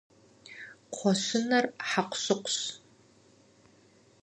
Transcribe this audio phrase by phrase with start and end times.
[0.91, 2.57] Кхъуэщыныр хьэкъущыкъущ.